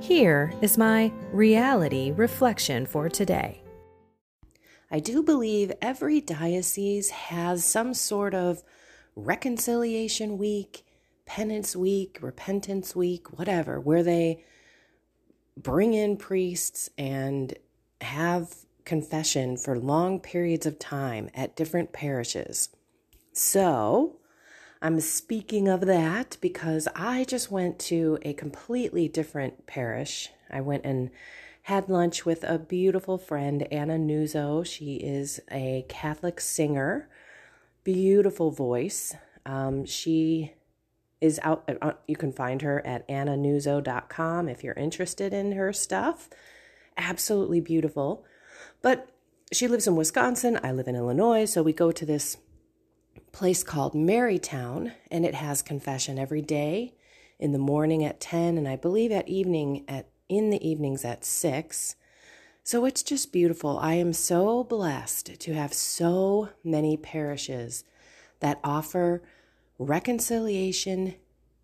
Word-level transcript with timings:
Here 0.00 0.52
is 0.60 0.76
my 0.76 1.10
reality 1.32 2.12
reflection 2.12 2.86
for 2.86 3.08
today. 3.08 3.62
I 4.90 5.00
do 5.00 5.22
believe 5.22 5.72
every 5.80 6.20
diocese 6.20 7.10
has 7.10 7.64
some 7.64 7.94
sort 7.94 8.34
of 8.34 8.62
reconciliation 9.16 10.38
week, 10.38 10.84
penance 11.24 11.74
week, 11.74 12.18
repentance 12.20 12.94
week, 12.94 13.38
whatever, 13.38 13.80
where 13.80 14.02
they 14.02 14.44
bring 15.56 15.94
in 15.94 16.18
priests 16.18 16.90
and 16.98 17.54
have 18.02 18.54
confession 18.84 19.56
for 19.56 19.78
long 19.78 20.20
periods 20.20 20.66
of 20.66 20.78
time 20.78 21.30
at 21.34 21.56
different 21.56 21.92
parishes. 21.92 22.68
So, 23.32 24.18
I'm 24.82 25.00
speaking 25.00 25.68
of 25.68 25.82
that 25.82 26.36
because 26.40 26.86
I 26.94 27.24
just 27.24 27.50
went 27.50 27.78
to 27.80 28.18
a 28.22 28.34
completely 28.34 29.08
different 29.08 29.66
parish. 29.66 30.30
I 30.50 30.60
went 30.60 30.84
and 30.84 31.10
had 31.62 31.88
lunch 31.88 32.24
with 32.24 32.44
a 32.44 32.58
beautiful 32.58 33.18
friend, 33.18 33.66
Anna 33.72 33.96
Nuzzo. 33.96 34.64
She 34.64 34.96
is 34.96 35.40
a 35.50 35.84
Catholic 35.88 36.40
singer, 36.40 37.08
beautiful 37.84 38.50
voice. 38.50 39.14
Um, 39.44 39.84
she 39.86 40.52
is 41.20 41.40
out, 41.42 41.68
uh, 41.80 41.92
you 42.06 42.16
can 42.16 42.32
find 42.32 42.62
her 42.62 42.86
at 42.86 43.08
annanuzzo.com 43.08 44.48
if 44.48 44.62
you're 44.62 44.74
interested 44.74 45.32
in 45.32 45.52
her 45.52 45.72
stuff. 45.72 46.28
Absolutely 46.96 47.60
beautiful. 47.60 48.24
But 48.82 49.08
she 49.52 49.68
lives 49.68 49.86
in 49.86 49.96
Wisconsin. 49.96 50.60
I 50.62 50.72
live 50.72 50.88
in 50.88 50.96
Illinois. 50.96 51.46
So 51.46 51.62
we 51.62 51.72
go 51.72 51.90
to 51.90 52.06
this 52.06 52.36
place 53.36 53.62
called 53.62 53.92
Marytown, 53.92 54.92
and 55.10 55.26
it 55.26 55.34
has 55.34 55.60
confession 55.60 56.18
every 56.18 56.40
day 56.40 56.94
in 57.38 57.52
the 57.52 57.58
morning 57.58 58.02
at 58.02 58.18
10 58.18 58.56
and 58.56 58.66
I 58.66 58.76
believe 58.76 59.12
at 59.12 59.28
evening 59.28 59.84
at 59.86 60.08
in 60.26 60.48
the 60.48 60.66
evenings 60.66 61.04
at 61.04 61.22
6. 61.22 61.96
So 62.64 62.86
it's 62.86 63.02
just 63.02 63.34
beautiful. 63.34 63.78
I 63.78 63.92
am 63.92 64.14
so 64.14 64.64
blessed 64.64 65.38
to 65.38 65.52
have 65.52 65.74
so 65.74 66.48
many 66.64 66.96
parishes 66.96 67.84
that 68.40 68.58
offer 68.64 69.22
reconciliation 69.78 71.16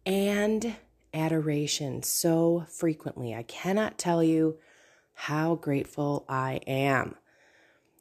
and 0.05 0.77
adoration 1.15 2.03
so 2.03 2.67
frequently. 2.69 3.35
I 3.35 3.45
cannot 3.45 3.97
tell 3.97 4.23
you 4.23 4.59
how 5.15 5.55
grateful 5.55 6.27
I 6.29 6.61
am. 6.67 7.15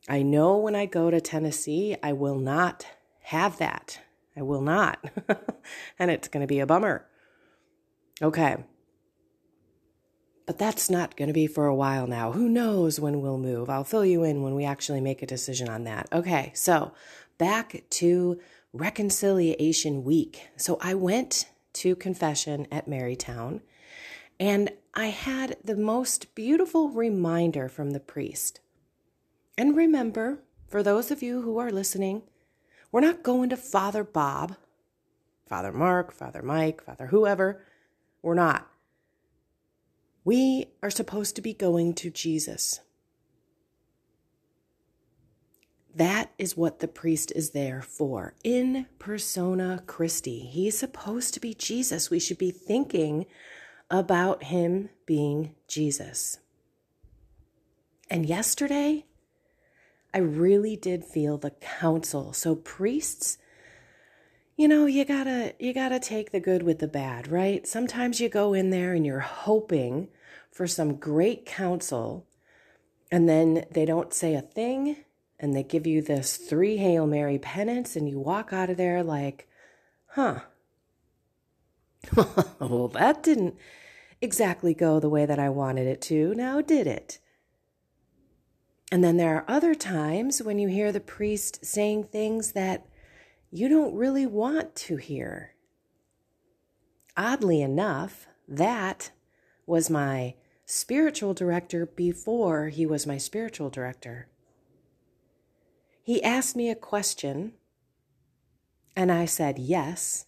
I 0.10 0.24
know 0.24 0.58
when 0.58 0.76
I 0.76 0.88
go 0.88 1.10
to 1.10 1.22
Tennessee, 1.22 1.96
I 2.04 2.12
will 2.12 2.38
not 2.38 2.86
have 3.32 3.58
that. 3.60 4.00
I 4.36 4.42
will 4.42 4.62
not. 4.62 5.04
and 6.00 6.12
it's 6.12 6.28
going 6.28 6.42
to 6.42 6.48
be 6.48 6.60
a 6.60 6.66
bummer. 6.66 7.08
Okay. 8.22 8.58
But 10.46 10.58
that's 10.58 10.90
not 10.90 11.16
going 11.16 11.28
to 11.28 11.34
be 11.34 11.48
for 11.48 11.66
a 11.66 11.76
while 11.76 12.08
now. 12.08 12.34
Who 12.34 12.50
knows 12.50 13.00
when 13.00 13.22
we'll 13.22 13.38
move? 13.38 13.70
I'll 13.70 13.86
fill 13.86 14.06
you 14.06 14.24
in 14.24 14.44
when 14.44 14.54
we 14.54 14.66
actually 14.66 15.00
make 15.00 15.22
a 15.22 15.28
decision 15.28 15.70
on 15.70 15.86
that. 15.86 16.10
Okay, 16.12 16.52
so 16.54 16.92
back 17.38 17.84
to 17.92 18.38
Reconciliation 18.74 20.04
Week. 20.04 20.50
So 20.58 20.78
I 20.82 20.94
went 20.94 21.46
to 21.74 21.96
confession 21.96 22.68
at 22.70 22.90
Marytown 22.90 23.62
and 24.42 24.72
I 24.94 25.08
had 25.08 25.56
the 25.64 25.78
most 25.78 26.36
beautiful 26.36 26.90
reminder 26.90 27.70
from 27.70 27.92
the 27.92 28.02
priest. 28.02 28.60
And 29.58 29.78
remember, 29.78 30.40
for 30.68 30.84
those 30.84 31.12
of 31.12 31.24
you 31.24 31.44
who 31.44 31.60
are 31.60 31.72
listening, 31.72 32.24
we're 32.92 33.02
not 33.02 33.24
going 33.24 33.50
to 33.50 33.58
Father 33.58 34.04
Bob, 34.04 34.56
Father 35.48 35.72
Mark, 35.72 36.12
Father 36.12 36.42
Mike, 36.42 36.84
Father 36.84 37.08
whoever. 37.08 37.66
We're 38.22 38.36
not. 38.36 38.68
We 40.24 40.68
are 40.84 40.92
supposed 40.92 41.36
to 41.36 41.42
be 41.42 41.54
going 41.54 41.94
to 41.96 42.12
Jesus. 42.12 42.82
That 45.96 46.32
is 46.38 46.56
what 46.56 46.80
the 46.80 46.88
priest 46.88 47.34
is 47.36 47.50
there 47.50 47.82
for. 47.82 48.34
In 48.44 48.86
persona 48.98 49.84
Christi. 49.88 50.40
He's 50.40 50.78
supposed 50.78 51.34
to 51.34 51.40
be 51.40 51.54
Jesus. 51.54 52.10
We 52.10 52.20
should 52.20 52.38
be 52.38 52.52
thinking 52.52 53.26
about 53.90 54.44
him 54.44 54.90
being 55.06 55.56
Jesus. 55.68 56.40
And 58.10 58.26
yesterday, 58.26 59.06
I 60.14 60.20
really 60.20 60.76
did 60.76 61.06
feel 61.06 61.38
the 61.38 61.52
counsel. 61.52 62.34
So 62.34 62.56
priests, 62.56 63.38
you 64.58 64.68
know, 64.68 64.86
you 64.86 65.06
gotta 65.06 65.56
you 65.60 65.74
gotta 65.74 66.00
take 66.00 66.32
the 66.32 66.40
good 66.40 66.64
with 66.64 66.80
the 66.80 66.88
bad, 66.88 67.30
right? 67.30 67.66
Sometimes 67.66 68.20
you 68.20 68.30
go 68.30 68.54
in 68.54 68.70
there 68.70 68.94
and 68.94 69.06
you're 69.06 69.20
hoping 69.20 70.10
for 70.52 70.68
some 70.68 70.96
great 70.96 71.46
counsel, 71.46 72.28
and 73.10 73.28
then 73.28 73.66
they 73.72 73.86
don't 73.86 74.14
say 74.14 74.36
a 74.36 74.42
thing, 74.42 74.98
and 75.40 75.56
they 75.56 75.64
give 75.64 75.88
you 75.88 76.02
this 76.02 76.36
three 76.36 76.78
Hail 76.78 77.08
Mary 77.08 77.40
penance, 77.40 77.96
and 77.96 78.10
you 78.10 78.20
walk 78.20 78.52
out 78.52 78.70
of 78.70 78.78
there 78.78 79.04
like, 79.04 79.48
huh. 80.08 80.42
well, 82.60 82.90
that 82.90 83.24
didn't 83.24 83.56
exactly 84.22 84.74
go 84.74 85.00
the 85.00 85.10
way 85.10 85.26
that 85.26 85.40
I 85.40 85.50
wanted 85.50 85.88
it 85.88 86.02
to, 86.04 86.34
now 86.36 86.62
did 86.62 86.86
it? 86.86 87.20
And 88.92 89.02
then 89.02 89.16
there 89.16 89.38
are 89.38 89.46
other 89.48 89.74
times 89.74 90.42
when 90.42 90.60
you 90.60 90.68
hear 90.68 90.92
the 90.92 91.00
priest 91.00 91.66
saying 91.66 92.06
things 92.06 92.52
that 92.52 92.86
you 93.50 93.70
don't 93.70 93.96
really 93.96 94.26
want 94.26 94.76
to 94.76 94.98
hear. 94.98 95.56
Oddly 97.16 97.62
enough, 97.62 98.28
that 98.48 99.12
was 99.66 99.90
my 99.90 100.36
spiritual 100.66 101.34
director 101.34 101.86
before 101.86 102.68
he 102.68 102.86
was 102.86 103.08
my 103.08 103.18
spiritual 103.18 103.70
director. 103.70 104.28
He 106.04 106.22
asked 106.22 106.56
me 106.56 106.70
a 106.70 106.76
question, 106.76 107.54
and 108.96 109.12
I 109.12 109.26
said 109.26 109.58
yes. 109.58 110.26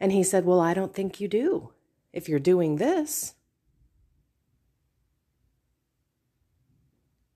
And 0.00 0.12
he 0.12 0.22
said, 0.22 0.44
Well, 0.44 0.60
I 0.60 0.74
don't 0.74 0.94
think 0.94 1.20
you 1.20 1.28
do. 1.28 1.72
If 2.12 2.28
you're 2.28 2.38
doing 2.38 2.76
this, 2.76 3.34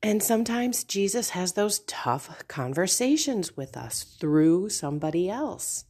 And 0.03 0.23
sometimes 0.23 0.85
Jesus 0.85 1.31
has 1.31 1.53
those 1.53 1.81
tough 1.81 2.45
conversations 2.49 3.57
with 3.57 3.77
us 3.77 4.03
through 4.03 4.71
somebody 4.71 5.29
else. 5.29 5.85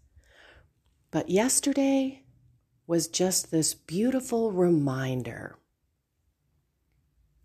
But 1.12 1.28
yesterday 1.28 2.24
was 2.86 3.06
just 3.06 3.50
this 3.50 3.74
beautiful 3.74 4.50
reminder 4.50 5.56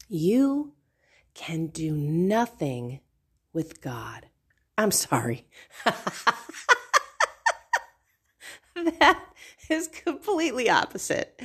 you 0.07 0.73
can 1.33 1.67
do 1.67 1.91
nothing 1.91 2.99
with 3.53 3.81
God. 3.81 4.27
I'm 4.77 4.91
sorry. 4.91 5.47
that 8.75 9.19
is 9.69 9.87
completely 9.87 10.69
opposite 10.69 11.41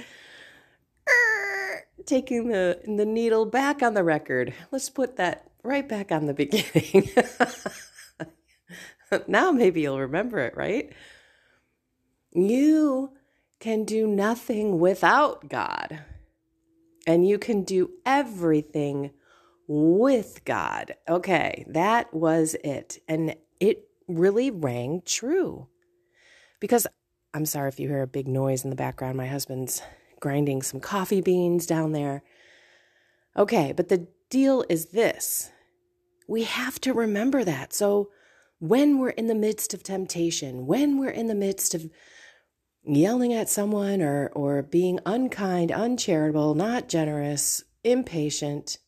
taking 2.07 2.49
the 2.49 2.81
the 2.85 3.07
needle 3.07 3.47
back 3.47 3.83
on 3.83 3.95
the 3.95 4.05
record. 4.05 4.55
Let's 4.71 4.91
put 4.91 5.17
that 5.17 5.51
right 5.63 5.89
back 5.89 6.13
on 6.13 6.27
the 6.27 6.35
beginning. 6.35 7.11
now 9.27 9.53
maybe 9.53 9.83
you'll 9.83 10.01
remember 10.01 10.39
it, 10.39 10.57
right? 10.57 10.93
You 12.33 13.13
can 13.59 13.85
do 13.85 14.07
nothing 14.07 14.79
without 14.79 15.49
God. 15.49 16.01
And 17.07 17.27
you 17.27 17.39
can 17.39 17.63
do 17.63 17.91
everything 18.05 19.11
with 19.67 20.45
God. 20.45 20.95
Okay, 21.09 21.65
that 21.69 22.13
was 22.13 22.57
it. 22.63 22.99
And 23.09 23.37
it 23.59 23.89
really 24.07 24.51
rang 24.51 25.03
true. 25.05 25.69
Because 26.61 26.87
I'm 27.33 27.47
sorry 27.47 27.69
if 27.69 27.81
you 27.81 27.89
hear 27.89 28.03
a 28.03 28.07
big 28.07 28.29
noise 28.29 28.65
in 28.65 28.71
the 28.71 28.77
background. 28.77 29.17
My 29.17 29.27
husband's 29.27 29.83
grinding 30.21 30.63
some 30.63 30.81
coffee 30.81 31.21
beans 31.21 31.67
down 31.67 31.93
there. 31.93 32.23
Okay, 33.37 33.73
but 33.73 33.89
the 33.89 34.07
deal 34.29 34.65
is 34.69 34.87
this 34.87 35.51
we 36.29 36.45
have 36.45 36.81
to 36.81 36.95
remember 36.95 37.43
that. 37.43 37.73
So 37.73 38.11
when 38.61 38.99
we're 38.99 39.11
in 39.11 39.27
the 39.27 39.35
midst 39.35 39.75
of 39.75 39.83
temptation, 39.83 40.67
when 40.67 40.97
we're 40.99 41.11
in 41.11 41.27
the 41.27 41.35
midst 41.35 41.75
of 41.75 41.91
yelling 42.85 43.33
at 43.33 43.49
someone 43.49 44.01
or, 44.01 44.29
or 44.29 44.63
being 44.63 45.01
unkind, 45.05 45.73
uncharitable, 45.73 46.55
not 46.55 46.89
generous, 46.89 47.65
impatient, 47.83 48.79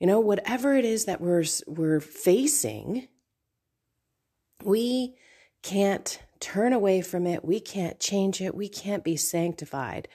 you 0.00 0.06
know, 0.08 0.18
whatever 0.18 0.74
it 0.74 0.84
is 0.84 1.04
that 1.04 1.20
we're, 1.20 1.44
we're 1.68 2.00
facing, 2.00 3.06
we 4.64 5.14
can't 5.62 6.18
turn 6.42 6.72
away 6.72 7.00
from 7.00 7.26
it. 7.26 7.44
We 7.44 7.60
can't 7.60 7.98
change 8.00 8.40
it. 8.40 8.54
We 8.54 8.68
can't 8.68 9.04
be 9.04 9.16
sanctified 9.16 10.08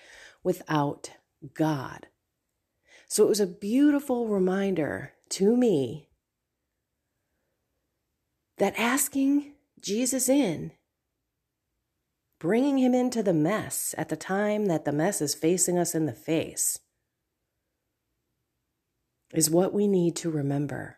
without 0.43 1.11
God. 1.53 2.07
So 3.07 3.23
it 3.23 3.29
was 3.29 3.39
a 3.39 3.47
beautiful 3.47 4.27
reminder 4.27 5.13
to 5.29 5.55
me 5.55 6.09
that 8.57 8.77
asking 8.77 9.53
Jesus 9.81 10.27
in, 10.27 10.71
bringing 12.39 12.77
him 12.77 12.93
into 12.93 13.23
the 13.23 13.33
mess 13.33 13.95
at 13.97 14.09
the 14.09 14.15
time 14.15 14.65
that 14.65 14.83
the 14.83 14.91
mess 14.91 15.21
is 15.21 15.33
facing 15.33 15.77
us 15.77 15.95
in 15.95 16.05
the 16.05 16.13
face, 16.13 16.79
is 19.33 19.49
what 19.49 19.73
we 19.73 19.87
need 19.87 20.15
to 20.17 20.29
remember. 20.29 20.97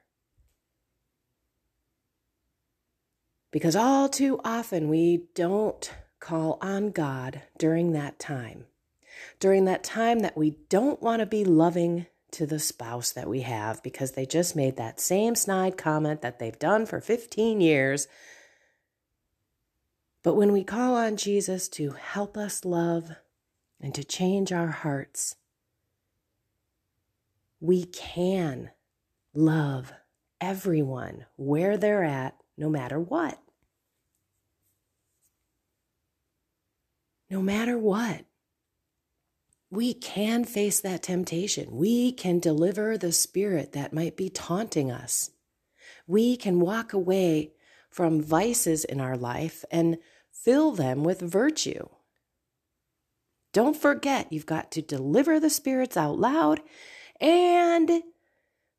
Because 3.52 3.76
all 3.76 4.10
too 4.10 4.40
often 4.44 4.90
we 4.90 5.26
don't 5.34 5.92
call 6.20 6.58
on 6.62 6.92
God 6.92 7.42
during 7.58 7.94
that 7.94 8.20
time. 8.20 8.66
During 9.40 9.66
that 9.66 9.84
time 9.84 10.20
that 10.20 10.38
we 10.38 10.58
don't 10.70 11.02
want 11.02 11.22
to 11.22 11.26
be 11.26 11.44
loving 11.44 12.06
to 12.32 12.46
the 12.46 12.60
spouse 12.60 13.12
that 13.12 13.28
we 13.28 13.42
have 13.42 13.82
because 13.82 14.12
they 14.12 14.26
just 14.26 14.56
made 14.56 14.78
that 14.78 15.00
same 15.00 15.36
snide 15.36 15.78
comment 15.78 16.22
that 16.22 16.40
they've 16.40 16.60
done 16.60 16.86
for 16.86 17.02
15 17.02 17.60
years. 17.60 18.08
But 20.22 20.36
when 20.36 20.52
we 20.52 20.64
call 20.64 20.96
on 20.96 21.18
Jesus 21.18 21.68
to 21.70 21.92
help 21.92 22.38
us 22.38 22.66
love 22.66 23.12
and 23.82 23.96
to 23.96 24.04
change 24.04 24.52
our 24.52 24.68
hearts, 24.68 25.36
we 27.60 27.86
can 27.86 28.70
love 29.34 29.94
everyone 30.40 31.26
where 31.36 31.78
they're 31.78 32.04
at 32.04 32.39
no 32.60 32.70
matter 32.70 33.00
what. 33.00 33.40
No 37.30 37.42
matter 37.42 37.78
what, 37.78 38.26
we 39.72 39.94
can 39.94 40.44
face 40.44 40.80
that 40.82 41.04
temptation. 41.04 41.68
We 41.72 42.12
can 42.12 42.40
deliver 42.40 42.98
the 42.98 43.12
spirit 43.12 43.72
that 43.74 43.94
might 43.94 44.18
be 44.18 44.30
taunting 44.30 44.92
us. 44.92 45.30
We 46.06 46.36
can 46.36 46.60
walk 46.60 46.92
away 46.92 47.54
from 47.90 48.22
vices 48.22 48.84
in 48.84 49.00
our 49.00 49.16
life 49.16 49.64
and 49.72 49.98
fill 50.32 50.72
them 50.72 51.04
with 51.04 51.22
virtue. 51.22 51.88
Don't 53.54 53.78
forget, 53.78 54.32
you've 54.34 54.46
got 54.46 54.72
to 54.72 54.82
deliver 54.82 55.40
the 55.40 55.50
spirits 55.50 55.96
out 55.96 56.20
loud 56.20 56.62
and 57.22 58.04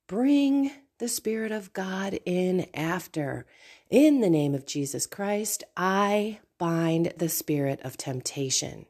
bring 0.07 0.73
the 1.01 1.09
Spirit 1.09 1.51
of 1.51 1.73
God 1.73 2.21
in 2.27 2.69
after. 2.75 3.47
In 3.89 4.21
the 4.21 4.31
name 4.31 4.55
of 4.55 4.67
Jesus 4.67 5.07
Christ, 5.07 5.65
I 5.77 6.41
bind 6.59 7.15
the 7.17 7.31
spirit 7.31 7.81
of 7.83 7.97
temptation, 7.97 8.85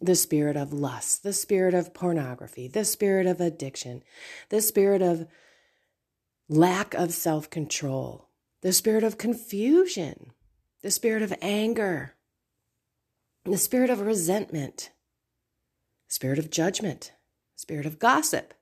the 0.00 0.14
spirit 0.14 0.56
of 0.56 0.72
lust, 0.72 1.24
the 1.24 1.32
spirit 1.32 1.74
of 1.74 1.92
pornography, 1.92 2.68
the 2.68 2.84
spirit 2.84 3.26
of 3.26 3.40
addiction, 3.40 4.04
the 4.50 4.62
spirit 4.62 5.02
of 5.02 5.26
lack 6.48 6.94
of 6.94 7.12
self 7.12 7.50
control, 7.50 8.28
the 8.62 8.72
spirit 8.72 9.02
of 9.02 9.18
confusion, 9.18 10.30
the 10.82 10.92
spirit 10.92 11.22
of 11.22 11.34
anger, 11.42 12.14
the 13.44 13.58
spirit 13.58 13.90
of 13.90 14.00
resentment, 14.00 14.92
spirit 16.06 16.38
of 16.38 16.50
judgment, 16.50 17.12
spirit 17.56 17.84
of 17.84 17.98
gossip, 17.98 18.54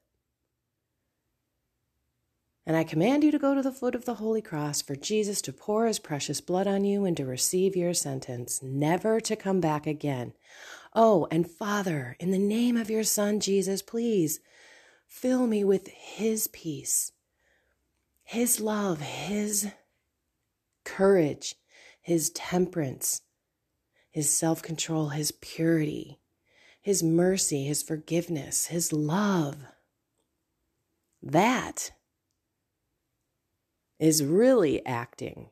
and 2.67 2.77
I 2.77 2.85
command 2.85 3.25
you 3.25 3.31
to 3.31 3.39
go 3.39 3.55
to 3.55 3.63
the 3.63 3.73
foot 3.73 3.95
of 3.95 4.07
the 4.07 4.15
holy 4.15 4.41
cross 4.41 4.81
for 4.81 4.97
Jesus 4.97 5.43
to 5.43 5.53
pour 5.53 5.87
his 5.87 5.99
precious 5.99 6.41
blood 6.41 6.67
on 6.67 6.85
you 6.85 7.05
and 7.05 7.17
to 7.17 7.27
receive 7.27 7.77
your 7.77 7.93
sentence, 7.93 8.63
never 8.63 9.21
to 9.21 9.37
come 9.37 9.61
back 9.61 9.87
again. 9.87 10.33
Oh, 10.95 11.29
and 11.31 11.51
Father, 11.51 12.17
in 12.19 12.31
the 12.31 12.39
name 12.39 12.77
of 12.77 12.89
your 12.89 13.05
Son, 13.05 13.39
Jesus, 13.39 13.83
please 13.83 14.41
fill 15.07 15.47
me 15.47 15.63
with 15.63 15.89
his 15.89 16.49
peace, 16.49 17.13
his 18.23 18.61
love, 18.61 19.01
his 19.01 19.71
courage, 20.85 21.57
his 22.01 22.31
temperance, 22.31 23.23
his 24.11 24.31
self 24.31 24.63
control, 24.63 25.11
his 25.11 25.33
purity, 25.33 26.19
his 26.81 27.03
mercy, 27.03 27.65
his 27.65 27.83
forgiveness, 27.83 28.67
his 28.67 28.93
love. 28.93 29.57
That 31.23 31.91
is 34.05 34.23
really 34.23 34.85
acting 34.85 35.49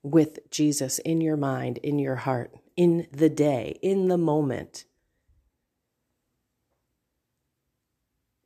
with 0.00 0.38
Jesus 0.48 1.00
in 1.00 1.20
your 1.20 1.36
mind, 1.36 1.78
in 1.78 1.98
your 1.98 2.14
heart, 2.14 2.52
in 2.76 3.08
the 3.10 3.28
day, 3.28 3.80
in 3.82 4.06
the 4.06 4.16
moment. 4.16 4.84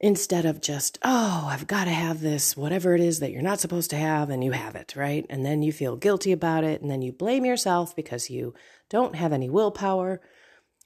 Instead 0.00 0.46
of 0.46 0.62
just, 0.62 0.98
oh, 1.02 1.46
I've 1.50 1.66
got 1.66 1.84
to 1.84 1.90
have 1.90 2.22
this, 2.22 2.56
whatever 2.56 2.94
it 2.94 3.02
is 3.02 3.20
that 3.20 3.32
you're 3.32 3.42
not 3.42 3.60
supposed 3.60 3.90
to 3.90 3.96
have, 3.96 4.30
and 4.30 4.42
you 4.42 4.52
have 4.52 4.74
it, 4.74 4.96
right? 4.96 5.26
And 5.28 5.44
then 5.44 5.62
you 5.62 5.74
feel 5.74 5.96
guilty 5.96 6.32
about 6.32 6.64
it, 6.64 6.80
and 6.80 6.90
then 6.90 7.02
you 7.02 7.12
blame 7.12 7.44
yourself 7.44 7.94
because 7.94 8.30
you 8.30 8.54
don't 8.88 9.14
have 9.14 9.32
any 9.32 9.50
willpower. 9.50 10.22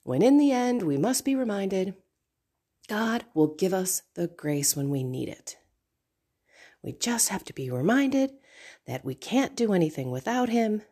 When 0.03 0.21
in 0.21 0.37
the 0.37 0.51
end, 0.51 0.83
we 0.83 0.97
must 0.97 1.25
be 1.25 1.37
reminded 1.37 1.95
God 2.89 3.25
will 3.35 3.55
give 3.55 3.73
us 3.73 4.03
the 4.17 4.27
grace 4.27 4.75
when 4.75 4.91
we 4.91 5.05
need 5.05 5.29
it. 5.29 5.60
We 6.83 6.93
just 6.93 7.29
have 7.29 7.45
to 7.45 7.53
be 7.53 7.71
reminded 7.71 8.33
that 8.87 9.05
we 9.05 9.15
can't 9.15 9.57
do 9.57 9.73
anything 9.73 10.11
without 10.11 10.49
Him 10.49 10.83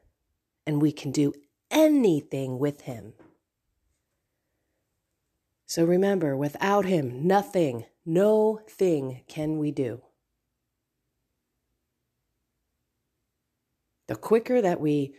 and 0.67 0.83
we 0.83 0.93
can 0.93 1.11
do 1.11 1.33
anything 1.71 2.59
with 2.59 2.83
Him. 2.83 3.15
So 5.67 5.85
remember, 5.85 6.37
without 6.37 6.85
Him, 6.85 7.27
nothing, 7.27 7.87
no 8.05 8.61
thing 8.69 9.23
can 9.29 9.59
we 9.59 9.71
do. 9.71 10.03
The 14.07 14.17
quicker 14.17 14.62
that 14.62 14.81
we 14.81 15.15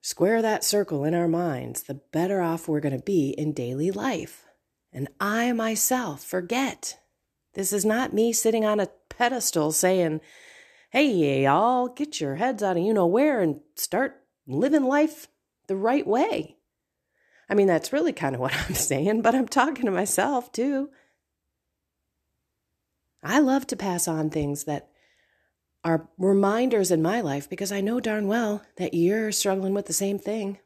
square 0.00 0.42
that 0.42 0.64
circle 0.64 1.04
in 1.04 1.14
our 1.14 1.28
minds, 1.28 1.84
the 1.84 2.00
better 2.12 2.40
off 2.40 2.68
we're 2.68 2.80
going 2.80 2.96
to 2.96 3.04
be 3.04 3.30
in 3.30 3.52
daily 3.52 3.90
life. 3.90 4.44
And 4.92 5.08
I 5.20 5.52
myself 5.52 6.24
forget. 6.24 6.98
This 7.54 7.72
is 7.72 7.84
not 7.84 8.12
me 8.12 8.32
sitting 8.32 8.64
on 8.64 8.80
a 8.80 8.88
pedestal 9.16 9.72
saying, 9.72 10.20
hey, 10.90 11.42
y'all, 11.42 11.88
get 11.88 12.20
your 12.20 12.36
heads 12.36 12.62
out 12.62 12.76
of 12.76 12.82
you 12.82 12.94
know 12.94 13.06
where 13.06 13.40
and 13.40 13.60
start 13.74 14.22
living 14.46 14.84
life 14.84 15.28
the 15.66 15.76
right 15.76 16.06
way. 16.06 16.56
I 17.48 17.54
mean, 17.54 17.66
that's 17.66 17.92
really 17.92 18.12
kind 18.12 18.34
of 18.34 18.40
what 18.40 18.54
I'm 18.68 18.74
saying, 18.74 19.22
but 19.22 19.34
I'm 19.34 19.48
talking 19.48 19.86
to 19.86 19.90
myself 19.90 20.52
too. 20.52 20.90
I 23.22 23.40
love 23.40 23.66
to 23.68 23.76
pass 23.76 24.06
on 24.06 24.30
things 24.30 24.64
that 24.64 24.88
are 25.82 26.08
reminders 26.18 26.90
in 26.90 27.02
my 27.02 27.20
life 27.20 27.48
because 27.48 27.72
I 27.72 27.80
know 27.80 28.00
darn 28.00 28.26
well 28.26 28.62
that 28.76 28.94
you're 28.94 29.32
struggling 29.32 29.74
with 29.74 29.86
the 29.86 29.92
same 29.92 30.18
thing. 30.18 30.58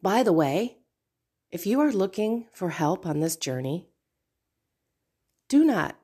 By 0.00 0.22
the 0.22 0.32
way, 0.32 0.78
if 1.50 1.66
you 1.66 1.80
are 1.80 1.92
looking 1.92 2.46
for 2.52 2.70
help 2.70 3.06
on 3.06 3.20
this 3.20 3.36
journey, 3.36 3.88
do 5.48 5.64
not 5.64 5.96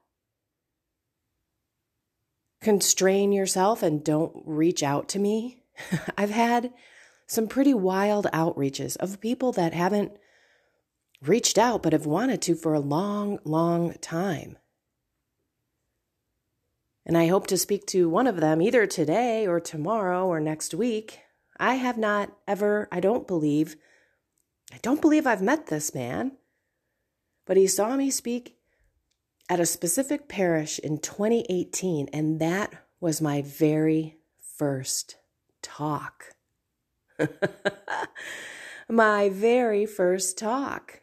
constrain 2.60 3.32
yourself 3.32 3.82
and 3.82 4.04
don't 4.04 4.42
reach 4.44 4.82
out 4.82 5.08
to 5.10 5.18
me. 5.18 5.62
I've 6.18 6.30
had 6.30 6.72
some 7.26 7.46
pretty 7.46 7.74
wild 7.74 8.26
outreaches 8.32 8.96
of 8.96 9.20
people 9.20 9.52
that 9.52 9.74
haven't 9.74 10.12
reached 11.22 11.58
out 11.58 11.82
but 11.82 11.92
have 11.92 12.06
wanted 12.06 12.40
to 12.42 12.54
for 12.54 12.74
a 12.74 12.80
long, 12.80 13.38
long 13.44 13.94
time. 14.00 14.56
And 17.04 17.16
I 17.16 17.28
hope 17.28 17.46
to 17.48 17.56
speak 17.56 17.86
to 17.86 18.08
one 18.08 18.26
of 18.26 18.36
them 18.36 18.60
either 18.60 18.86
today 18.86 19.46
or 19.46 19.60
tomorrow 19.60 20.26
or 20.26 20.40
next 20.40 20.74
week. 20.74 21.20
I 21.58 21.74
have 21.74 21.96
not 21.96 22.36
ever, 22.46 22.86
I 22.92 23.00
don't 23.00 23.26
believe, 23.26 23.76
I 24.72 24.78
don't 24.82 25.00
believe 25.00 25.26
I've 25.26 25.42
met 25.42 25.66
this 25.66 25.94
man, 25.94 26.32
but 27.46 27.56
he 27.56 27.66
saw 27.66 27.96
me 27.96 28.10
speak 28.10 28.57
at 29.48 29.60
a 29.60 29.66
specific 29.66 30.28
parish 30.28 30.78
in 30.78 30.98
2018, 30.98 32.08
and 32.12 32.40
that 32.40 32.74
was 33.00 33.20
my 33.20 33.42
very 33.42 34.16
first 34.56 35.16
talk. 35.62 36.32
my 38.88 39.28
very 39.28 39.86
first 39.86 40.36
talk. 40.36 41.00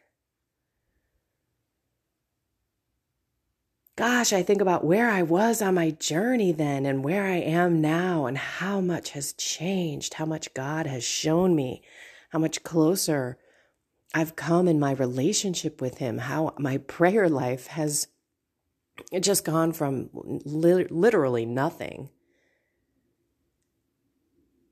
Gosh, 3.96 4.32
I 4.34 4.42
think 4.42 4.60
about 4.60 4.84
where 4.84 5.08
I 5.08 5.22
was 5.22 5.62
on 5.62 5.74
my 5.74 5.90
journey 5.90 6.52
then 6.52 6.84
and 6.84 7.02
where 7.02 7.24
I 7.24 7.36
am 7.36 7.80
now, 7.80 8.26
and 8.26 8.36
how 8.36 8.80
much 8.80 9.10
has 9.10 9.32
changed, 9.32 10.14
how 10.14 10.26
much 10.26 10.52
God 10.52 10.86
has 10.86 11.02
shown 11.02 11.56
me, 11.56 11.82
how 12.28 12.38
much 12.38 12.62
closer 12.62 13.38
I've 14.14 14.36
come 14.36 14.68
in 14.68 14.78
my 14.78 14.92
relationship 14.92 15.80
with 15.80 15.98
Him, 15.98 16.18
how 16.18 16.54
my 16.58 16.76
prayer 16.76 17.28
life 17.28 17.68
has 17.68 18.08
just 19.20 19.44
gone 19.44 19.72
from 19.72 20.10
li- 20.12 20.86
literally 20.90 21.46
nothing 21.46 22.10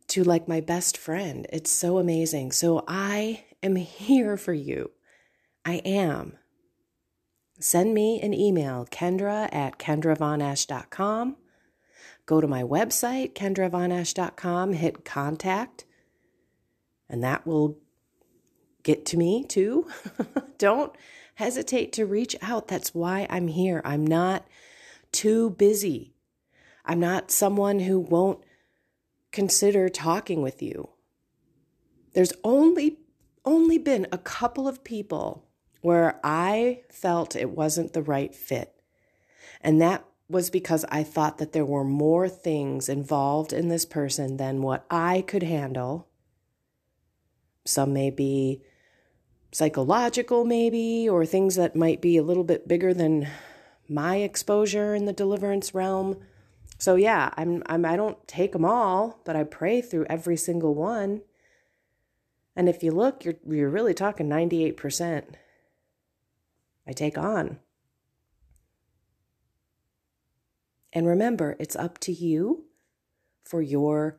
to 0.08 0.22
like 0.22 0.46
my 0.46 0.60
best 0.60 0.96
friend. 0.96 1.46
It's 1.52 1.70
so 1.70 1.98
amazing. 1.98 2.52
So 2.52 2.84
I 2.86 3.44
am 3.62 3.76
here 3.76 4.36
for 4.36 4.52
you. 4.52 4.90
I 5.64 5.76
am. 5.84 6.38
Send 7.58 7.94
me 7.94 8.20
an 8.20 8.34
email, 8.34 8.86
kendra 8.90 9.48
at 9.52 9.78
kendravonesch.com. 9.78 11.36
Go 12.26 12.40
to 12.40 12.46
my 12.46 12.62
website, 12.62 13.34
kendravonesch.com, 13.34 14.72
hit 14.72 15.04
contact, 15.04 15.84
and 17.08 17.22
that 17.22 17.46
will 17.46 17.78
get 18.82 19.06
to 19.06 19.16
me 19.16 19.44
too. 19.44 19.86
Don't 20.58 20.94
hesitate 21.34 21.92
to 21.92 22.06
reach 22.06 22.36
out. 22.42 22.68
That's 22.68 22.94
why 22.94 23.26
I'm 23.30 23.48
here. 23.48 23.80
I'm 23.84 24.06
not 24.06 24.46
too 25.12 25.50
busy. 25.50 26.14
I'm 26.84 27.00
not 27.00 27.30
someone 27.30 27.80
who 27.80 27.98
won't 27.98 28.44
consider 29.32 29.88
talking 29.88 30.42
with 30.42 30.62
you. 30.62 30.90
There's 32.14 32.32
only 32.44 32.98
only 33.44 33.76
been 33.76 34.06
a 34.10 34.18
couple 34.18 34.66
of 34.66 34.84
people 34.84 35.44
where 35.82 36.18
I 36.24 36.80
felt 36.90 37.36
it 37.36 37.50
wasn't 37.50 37.92
the 37.92 38.02
right 38.02 38.34
fit. 38.34 38.72
And 39.60 39.82
that 39.82 40.02
was 40.28 40.48
because 40.48 40.86
I 40.88 41.02
thought 41.02 41.36
that 41.38 41.52
there 41.52 41.64
were 41.64 41.84
more 41.84 42.28
things 42.28 42.88
involved 42.88 43.52
in 43.52 43.68
this 43.68 43.84
person 43.84 44.38
than 44.38 44.62
what 44.62 44.86
I 44.90 45.20
could 45.20 45.42
handle. 45.42 46.08
Some 47.66 47.92
may 47.92 48.08
be 48.08 48.62
psychological, 49.54 50.44
maybe, 50.44 51.08
or 51.08 51.24
things 51.24 51.54
that 51.54 51.76
might 51.76 52.00
be 52.00 52.16
a 52.16 52.24
little 52.24 52.42
bit 52.42 52.66
bigger 52.66 52.92
than 52.92 53.28
my 53.88 54.16
exposure 54.16 54.96
in 54.96 55.04
the 55.04 55.12
deliverance 55.12 55.72
realm. 55.72 56.16
So 56.78 56.96
yeah, 56.96 57.30
I'm, 57.36 57.62
I'm 57.66 57.84
I 57.84 57.94
don't 57.94 58.26
take 58.26 58.50
them 58.50 58.64
all, 58.64 59.20
but 59.24 59.36
I 59.36 59.44
pray 59.44 59.80
through 59.80 60.06
every 60.10 60.36
single 60.36 60.74
one. 60.74 61.22
And 62.56 62.68
if 62.68 62.82
you 62.82 62.90
look, 62.90 63.24
you're 63.24 63.36
you're 63.46 63.70
really 63.70 63.94
talking 63.94 64.28
98%. 64.28 65.24
I 66.86 66.92
take 66.92 67.16
on. 67.16 67.60
And 70.92 71.06
remember, 71.06 71.54
it's 71.60 71.76
up 71.76 71.98
to 72.00 72.12
you 72.12 72.64
for 73.44 73.62
your 73.62 74.18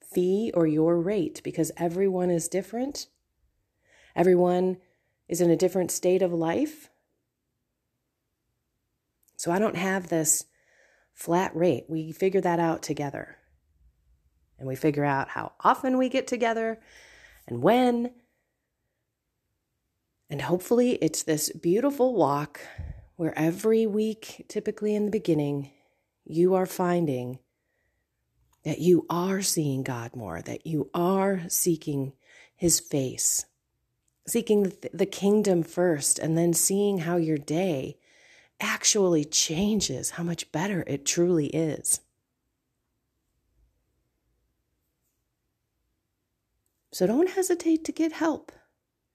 fee 0.00 0.52
or 0.54 0.68
your 0.68 1.00
rate 1.00 1.40
because 1.42 1.72
everyone 1.76 2.30
is 2.30 2.46
different. 2.46 3.08
Everyone 4.18 4.76
is 5.28 5.40
in 5.40 5.48
a 5.48 5.56
different 5.56 5.90
state 5.90 6.20
of 6.20 6.32
life. 6.32 6.90
So 9.36 9.50
I 9.50 9.58
don't 9.58 9.76
have 9.76 10.08
this 10.08 10.44
flat 11.14 11.56
rate. 11.56 11.84
We 11.88 12.12
figure 12.12 12.42
that 12.42 12.60
out 12.60 12.82
together. 12.82 13.38
And 14.58 14.68
we 14.68 14.76
figure 14.76 15.04
out 15.04 15.28
how 15.30 15.52
often 15.60 15.96
we 15.96 16.10
get 16.10 16.26
together 16.26 16.80
and 17.46 17.62
when 17.62 18.10
and 20.30 20.42
hopefully, 20.42 20.92
it's 21.00 21.22
this 21.22 21.50
beautiful 21.50 22.14
walk 22.14 22.60
where 23.16 23.36
every 23.38 23.86
week, 23.86 24.44
typically 24.48 24.94
in 24.94 25.06
the 25.06 25.10
beginning, 25.10 25.70
you 26.24 26.54
are 26.54 26.66
finding 26.66 27.38
that 28.64 28.78
you 28.78 29.06
are 29.08 29.40
seeing 29.40 29.82
God 29.82 30.14
more, 30.14 30.42
that 30.42 30.66
you 30.66 30.90
are 30.92 31.42
seeking 31.48 32.12
His 32.54 32.78
face, 32.78 33.46
seeking 34.28 34.72
the 34.92 35.06
kingdom 35.06 35.62
first, 35.62 36.18
and 36.18 36.36
then 36.36 36.52
seeing 36.52 36.98
how 36.98 37.16
your 37.16 37.38
day 37.38 37.96
actually 38.60 39.24
changes, 39.24 40.10
how 40.10 40.22
much 40.22 40.50
better 40.52 40.84
it 40.86 41.06
truly 41.06 41.46
is. 41.46 42.00
So 46.92 47.06
don't 47.06 47.30
hesitate 47.30 47.84
to 47.84 47.92
get 47.92 48.12
help. 48.12 48.50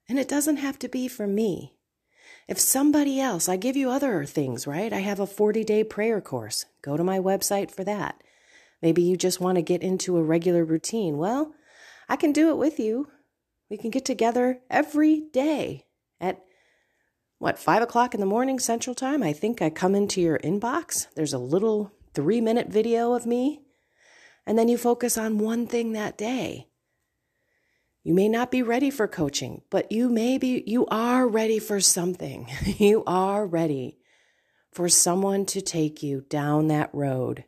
And 0.08 0.18
it 0.18 0.28
doesn't 0.28 0.58
have 0.58 0.78
to 0.80 0.88
be 0.88 1.08
for 1.08 1.26
me. 1.26 1.74
If 2.46 2.58
somebody 2.60 3.20
else, 3.20 3.48
I 3.48 3.56
give 3.56 3.76
you 3.76 3.90
other 3.90 4.24
things, 4.24 4.66
right? 4.66 4.92
I 4.92 5.00
have 5.00 5.20
a 5.20 5.26
40 5.26 5.64
day 5.64 5.82
prayer 5.82 6.20
course. 6.20 6.66
Go 6.82 6.96
to 6.96 7.04
my 7.04 7.18
website 7.18 7.70
for 7.70 7.84
that. 7.84 8.22
Maybe 8.82 9.02
you 9.02 9.16
just 9.16 9.40
want 9.40 9.56
to 9.56 9.62
get 9.62 9.82
into 9.82 10.18
a 10.18 10.22
regular 10.22 10.64
routine. 10.64 11.16
Well, 11.16 11.54
I 12.08 12.16
can 12.16 12.32
do 12.32 12.50
it 12.50 12.56
with 12.56 12.78
you. 12.78 13.08
We 13.74 13.78
can 13.78 13.90
get 13.90 14.04
together 14.04 14.60
every 14.70 15.22
day 15.32 15.86
at 16.20 16.44
what, 17.40 17.58
five 17.58 17.82
o'clock 17.82 18.14
in 18.14 18.20
the 18.20 18.24
morning 18.24 18.60
Central 18.60 18.94
Time? 18.94 19.20
I 19.20 19.32
think 19.32 19.60
I 19.60 19.68
come 19.68 19.96
into 19.96 20.20
your 20.20 20.38
inbox. 20.38 21.08
There's 21.16 21.32
a 21.32 21.38
little 21.38 21.90
three 22.12 22.40
minute 22.40 22.68
video 22.68 23.14
of 23.14 23.26
me. 23.26 23.62
And 24.46 24.56
then 24.56 24.68
you 24.68 24.78
focus 24.78 25.18
on 25.18 25.38
one 25.38 25.66
thing 25.66 25.90
that 25.90 26.16
day. 26.16 26.68
You 28.04 28.14
may 28.14 28.28
not 28.28 28.52
be 28.52 28.62
ready 28.62 28.90
for 28.90 29.08
coaching, 29.08 29.62
but 29.70 29.90
you 29.90 30.08
may 30.08 30.38
be, 30.38 30.62
you 30.68 30.86
are 30.86 31.26
ready 31.26 31.58
for 31.58 31.80
something. 31.80 32.48
you 32.78 33.02
are 33.08 33.44
ready 33.44 33.98
for 34.70 34.88
someone 34.88 35.46
to 35.46 35.60
take 35.60 36.00
you 36.00 36.20
down 36.28 36.68
that 36.68 36.90
road, 36.92 37.42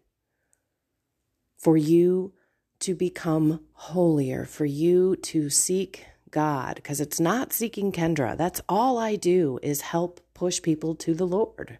for 1.56 1.76
you 1.76 2.32
to 2.80 2.96
become 2.96 3.60
holier, 3.74 4.44
for 4.44 4.64
you 4.64 5.14
to 5.14 5.48
seek 5.48 6.04
God, 6.30 6.76
because 6.76 7.00
it's 7.00 7.20
not 7.20 7.52
seeking 7.52 7.92
Kendra. 7.92 8.36
That's 8.36 8.60
all 8.68 8.98
I 8.98 9.16
do 9.16 9.58
is 9.62 9.80
help 9.82 10.20
push 10.34 10.60
people 10.60 10.94
to 10.96 11.14
the 11.14 11.26
Lord, 11.26 11.78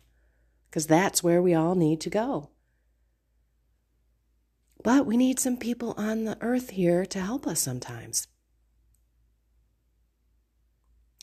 because 0.70 0.86
that's 0.86 1.22
where 1.22 1.42
we 1.42 1.54
all 1.54 1.74
need 1.74 2.00
to 2.02 2.10
go. 2.10 2.50
But 4.82 5.04
we 5.04 5.16
need 5.16 5.40
some 5.40 5.56
people 5.56 5.94
on 5.96 6.24
the 6.24 6.38
earth 6.40 6.70
here 6.70 7.04
to 7.06 7.20
help 7.20 7.46
us 7.46 7.60
sometimes. 7.60 8.28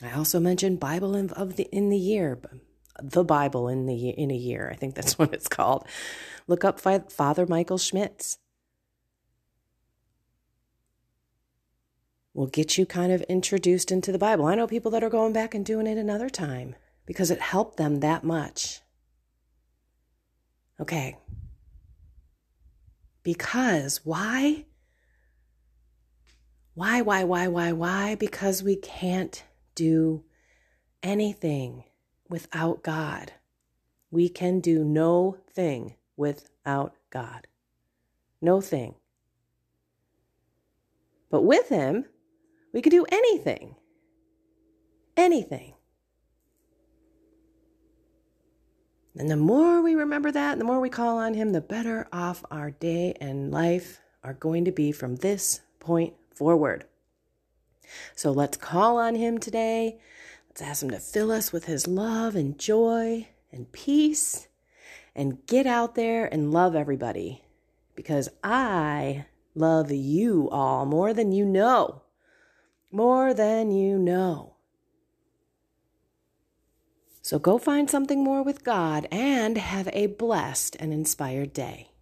I 0.01 0.11
also 0.11 0.39
mentioned 0.39 0.79
Bible 0.79 1.15
in, 1.15 1.29
of 1.31 1.55
the 1.55 1.63
in 1.71 1.89
the 1.89 1.97
year, 1.97 2.41
the 3.01 3.23
Bible 3.23 3.69
in 3.69 3.85
the 3.85 4.09
in 4.09 4.31
a 4.31 4.35
year. 4.35 4.69
I 4.71 4.75
think 4.75 4.95
that's 4.95 5.17
what 5.19 5.33
it's 5.33 5.47
called. 5.47 5.87
Look 6.47 6.65
up 6.65 6.79
Father 6.79 7.45
Michael 7.45 7.77
Schmitz. 7.77 8.37
Will 12.33 12.47
get 12.47 12.77
you 12.77 12.85
kind 12.85 13.11
of 13.11 13.21
introduced 13.23 13.91
into 13.91 14.11
the 14.11 14.17
Bible. 14.17 14.45
I 14.45 14.55
know 14.55 14.65
people 14.65 14.89
that 14.91 15.03
are 15.03 15.09
going 15.09 15.33
back 15.33 15.53
and 15.53 15.65
doing 15.65 15.85
it 15.85 15.97
another 15.97 16.29
time 16.29 16.75
because 17.05 17.29
it 17.29 17.39
helped 17.39 17.77
them 17.77 17.99
that 17.99 18.23
much. 18.23 18.81
Okay. 20.79 21.17
Because 23.21 24.01
why? 24.03 24.65
Why, 26.73 27.01
why, 27.01 27.23
why, 27.23 27.47
why, 27.47 27.71
why? 27.71 28.15
Because 28.15 28.63
we 28.63 28.75
can't 28.77 29.43
do 29.75 30.23
anything 31.03 31.83
without 32.29 32.81
God. 32.83 33.31
We 34.09 34.27
can 34.27 34.59
do 34.59 34.83
no 34.83 35.37
thing 35.51 35.95
without 36.17 36.95
God. 37.11 37.47
No 38.41 38.59
thing. 38.59 38.95
But 41.29 41.43
with 41.43 41.69
Him, 41.69 42.05
we 42.73 42.81
can 42.81 42.89
do 42.89 43.05
anything. 43.09 43.75
Anything. 45.15 45.75
And 49.15 49.29
the 49.29 49.37
more 49.37 49.81
we 49.81 49.93
remember 49.93 50.31
that, 50.31 50.57
the 50.57 50.65
more 50.65 50.79
we 50.79 50.89
call 50.89 51.19
on 51.19 51.35
Him, 51.35 51.51
the 51.51 51.61
better 51.61 52.07
off 52.11 52.43
our 52.49 52.71
day 52.71 53.15
and 53.21 53.51
life 53.51 54.01
are 54.23 54.33
going 54.33 54.65
to 54.65 54.71
be 54.71 54.91
from 54.91 55.17
this 55.17 55.61
point 55.79 56.15
forward. 56.33 56.85
So 58.15 58.31
let's 58.31 58.57
call 58.57 58.97
on 58.97 59.15
Him 59.15 59.37
today. 59.37 59.99
Let's 60.49 60.63
ask 60.63 60.81
Him 60.81 60.89
to 60.89 60.99
fill 60.99 61.31
us 61.31 61.53
with 61.53 61.65
His 61.65 61.87
love 61.87 62.35
and 62.35 62.57
joy 62.57 63.27
and 63.51 63.71
peace 63.71 64.47
and 65.15 65.45
get 65.45 65.67
out 65.67 65.93
there 65.93 66.25
and 66.25 66.51
love 66.51 66.75
everybody 66.75 67.43
because 67.95 68.29
I 68.43 69.25
love 69.53 69.91
you 69.91 70.49
all 70.49 70.87
more 70.87 71.13
than 71.13 71.31
you 71.31 71.45
know. 71.45 72.02
More 72.95 73.33
than 73.33 73.71
you 73.71 73.97
know. 73.97 74.53
So 77.23 77.39
go 77.39 77.57
find 77.57 77.89
something 77.89 78.23
more 78.23 78.43
with 78.43 78.63
God 78.63 79.07
and 79.11 79.57
have 79.57 79.89
a 79.93 80.05
blessed 80.05 80.75
and 80.79 80.93
inspired 80.93 81.53
day. 81.53 81.92